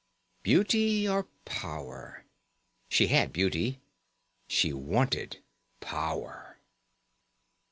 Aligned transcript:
Beauty 0.41 1.07
or 1.07 1.25
power? 1.45 2.25
She 2.89 3.05
had 3.09 3.31
beauty. 3.31 3.81
She 4.47 4.73
wanted 4.73 5.43
power. 5.79 6.57